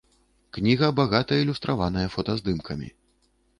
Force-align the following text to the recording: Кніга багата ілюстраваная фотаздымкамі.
Кніга 0.55 0.89
багата 1.01 1.37
ілюстраваная 1.43 2.07
фотаздымкамі. 2.17 2.93